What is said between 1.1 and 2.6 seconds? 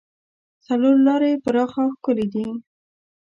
یې پراخه او ښکلې دي.